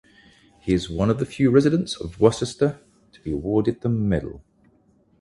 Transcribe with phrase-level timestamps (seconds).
[0.59, 2.79] He is one of the few residents of Worcester
[3.13, 4.41] to be awarded the medal.